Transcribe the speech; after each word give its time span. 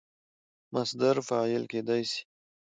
مصدر 0.73 1.15
فاعل 1.27 1.63
کېدای 1.71 2.03
سي. 2.11 2.21